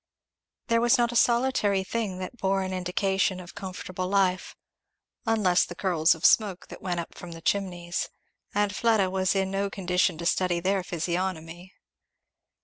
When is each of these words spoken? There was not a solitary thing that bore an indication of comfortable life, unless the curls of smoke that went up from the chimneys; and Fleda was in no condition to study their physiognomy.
There 0.65 0.81
was 0.81 0.97
not 0.97 1.11
a 1.11 1.15
solitary 1.15 1.83
thing 1.83 2.17
that 2.17 2.35
bore 2.39 2.63
an 2.63 2.73
indication 2.73 3.39
of 3.39 3.53
comfortable 3.53 4.07
life, 4.07 4.55
unless 5.27 5.63
the 5.63 5.75
curls 5.75 6.15
of 6.15 6.25
smoke 6.25 6.69
that 6.69 6.81
went 6.81 6.99
up 6.99 7.13
from 7.13 7.33
the 7.33 7.39
chimneys; 7.43 8.09
and 8.51 8.75
Fleda 8.75 9.11
was 9.11 9.35
in 9.35 9.51
no 9.51 9.69
condition 9.69 10.17
to 10.17 10.25
study 10.25 10.59
their 10.59 10.81
physiognomy. 10.83 11.75